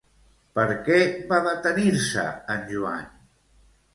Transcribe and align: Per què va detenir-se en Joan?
Per 0.59 0.63
què 0.87 0.97
va 1.33 1.41
detenir-se 1.49 2.25
en 2.55 2.63
Joan? 2.73 3.05